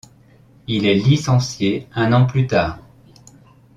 [0.67, 2.79] Il est licencié un an plus tard.